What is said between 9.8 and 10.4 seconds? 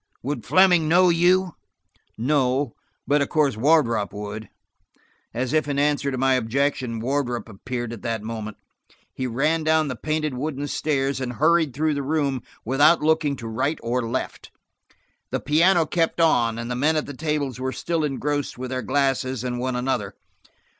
the painted